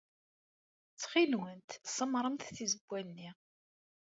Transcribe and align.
Ttxil-went, 0.91 1.71
semmṛemt 1.95 2.47
tizewwa-nni. 2.57 3.29